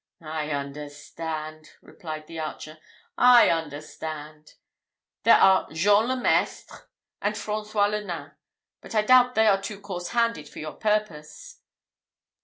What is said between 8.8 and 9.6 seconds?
but I doubt they